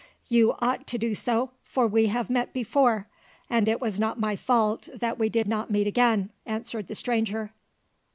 [0.29, 3.07] "You ought to do so, for we have met before;
[3.51, 7.53] and it was not my fault that we did not meet again," answered the stranger.